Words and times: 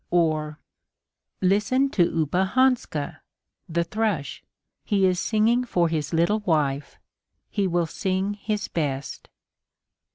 Or 0.09 0.57
"Listen 1.43 1.91
to 1.91 2.09
Oopehanska 2.09 3.17
(the 3.69 3.83
thrush); 3.83 4.43
he 4.83 5.05
is 5.05 5.19
singing 5.19 5.63
for 5.63 5.89
his 5.89 6.11
little 6.11 6.39
wife. 6.39 6.97
He 7.51 7.67
will 7.67 7.85
sing 7.85 8.33
his 8.33 8.67
best." 8.67 9.29